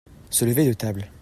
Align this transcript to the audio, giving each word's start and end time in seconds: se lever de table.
se 0.31 0.47
lever 0.47 0.65
de 0.65 0.73
table. 0.73 1.11